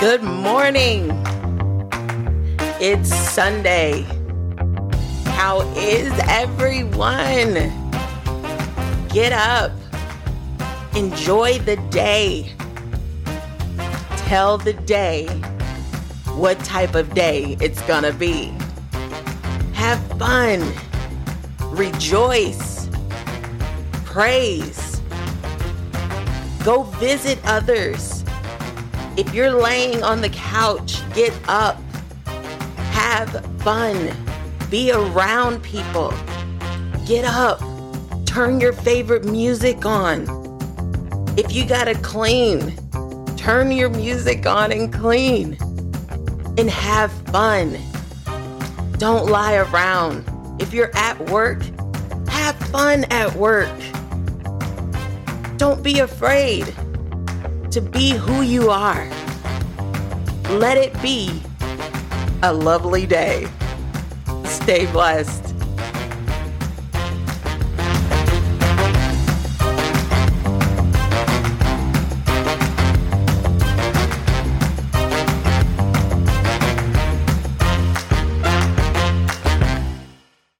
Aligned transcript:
Good 0.00 0.22
morning. 0.22 1.10
It's 2.80 3.14
Sunday. 3.14 4.06
How 5.26 5.60
is 5.76 6.10
everyone? 6.26 7.52
Get 9.10 9.34
up. 9.34 9.72
Enjoy 10.96 11.58
the 11.58 11.76
day. 11.90 12.50
Tell 14.24 14.56
the 14.56 14.72
day 14.72 15.26
what 16.34 16.58
type 16.60 16.94
of 16.94 17.12
day 17.12 17.58
it's 17.60 17.82
gonna 17.82 18.14
be. 18.14 18.54
Have 19.74 20.00
fun. 20.18 20.62
Rejoice. 21.76 22.88
Praise. 24.06 25.02
Go 26.64 26.84
visit 26.84 27.38
others 27.44 28.19
if 29.16 29.34
you're 29.34 29.50
laying 29.50 30.02
on 30.02 30.20
the 30.20 30.28
couch, 30.30 31.00
get 31.14 31.32
up. 31.48 31.80
Have 32.92 33.44
fun. 33.60 34.14
Be 34.70 34.92
around 34.92 35.62
people. 35.62 36.14
Get 37.06 37.24
up. 37.24 37.60
Turn 38.24 38.60
your 38.60 38.72
favorite 38.72 39.24
music 39.24 39.84
on. 39.84 40.26
If 41.36 41.52
you 41.52 41.66
gotta 41.66 41.94
clean, 41.96 42.76
turn 43.36 43.72
your 43.72 43.90
music 43.90 44.46
on 44.46 44.70
and 44.70 44.92
clean. 44.92 45.56
And 46.56 46.70
have 46.70 47.10
fun. 47.30 47.78
Don't 48.98 49.26
lie 49.26 49.54
around. 49.56 50.24
If 50.60 50.72
you're 50.72 50.94
at 50.96 51.18
work, 51.30 51.62
have 52.28 52.54
fun 52.70 53.04
at 53.10 53.34
work. 53.34 53.70
Don't 55.56 55.82
be 55.82 55.98
afraid 55.98 56.74
to 57.70 57.80
be 57.80 58.10
who 58.10 58.42
you 58.42 58.68
are. 58.70 59.08
Let 60.50 60.76
it 60.76 61.00
be 61.00 61.40
a 62.42 62.52
lovely 62.52 63.06
day. 63.06 63.46
Stay 64.44 64.90
blessed. 64.90 65.49